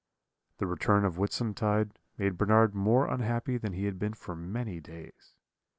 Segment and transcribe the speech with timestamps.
[0.57, 5.35] "The return of Whitsuntide made Bernard more unhappy than he had been for many days.